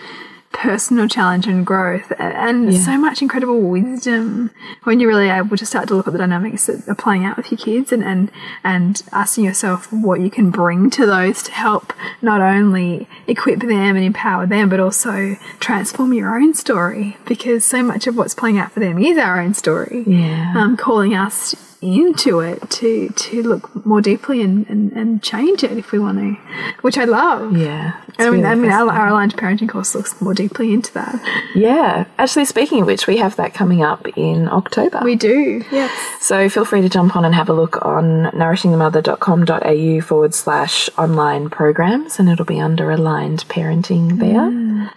[0.53, 2.80] personal challenge and growth and Yeah.
[2.80, 4.51] so much incredible wisdom
[4.82, 7.36] when you're really able to start to look at the dynamics that are playing out
[7.36, 8.30] with your kids and, and,
[8.64, 11.92] and asking yourself what you can bring to those to help
[12.22, 17.82] not only equip them and empower them, but also transform your own story because so
[17.82, 20.55] much of what's playing out for them is our own story Yeah.
[20.57, 25.72] um, calling us into it to to look more deeply and, and, and change it
[25.72, 26.37] if we want to,
[26.83, 27.57] which I love.
[27.57, 28.01] Yeah.
[28.18, 30.93] And I mean, really I mean, our, our aligned parenting course looks more deeply into
[30.95, 31.20] that.
[31.55, 32.07] yeah.
[32.18, 35.01] Actually, speaking of which, we have that coming up in October.
[35.05, 35.93] We do, yes.
[36.20, 41.49] So feel free to jump on and have a look on nourishingthemother.com.au forward slash online
[41.49, 44.93] programs, and it'll be under aligned parenting there.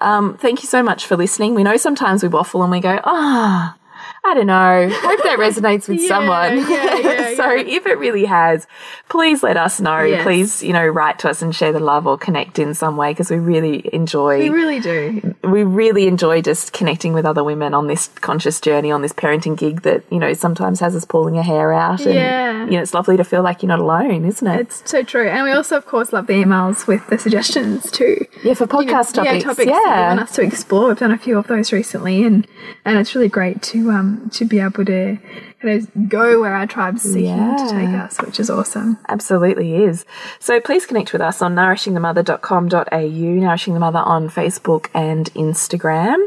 [0.00, 1.54] Um, thank you so much for listening.
[1.54, 3.76] We know sometimes we waffle and we go, ah.
[4.22, 4.88] I don't know.
[4.92, 6.58] Hope that resonates with Yeah, someone.
[6.58, 7.76] yeah, yeah, so yeah.
[7.76, 8.66] if it really has,
[9.08, 10.02] please let us know.
[10.02, 10.22] Yes.
[10.22, 13.12] Please, you know, write to us and share the love or connect in some way
[13.12, 15.34] because we really enjoy We really do.
[15.42, 19.56] we really enjoy just connecting with other women on this conscious journey, on this parenting
[19.56, 22.00] gig that, you know, sometimes has us pulling our hair out.
[22.04, 22.64] And, Yeah.
[22.66, 24.60] you know, it's lovely to feel like you're not alone, isn't it?
[24.60, 25.28] It's so true.
[25.28, 28.26] And we also, of course, love the emails with the suggestions too.
[28.44, 29.40] yeah, for podcast You know, topics.
[29.40, 30.88] Yeah, topics that you want us to explore.
[30.88, 32.46] We've done a few of those recently, and
[32.84, 35.18] and it's really great to um to be able to
[35.60, 38.98] kind of go where our tribe's seeking to take us, which is awesome.
[39.08, 40.04] Absolutely is.
[40.38, 46.18] So please connect with us on nourishingthemother.com.au, Nourishing the Mother on Facebook and Instagram.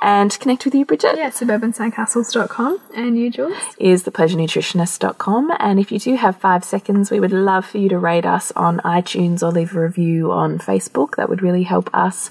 [0.00, 1.16] And connect with you, Bridget.
[1.16, 3.56] Yeah, suburbansandcastles.com and you, Jules.
[3.78, 5.52] is thepleasurenutritionist.com.
[5.58, 8.52] And if you do have five seconds, we would love for you to rate us
[8.52, 11.16] on iTunes or leave a review on Facebook.
[11.16, 12.30] That would really help us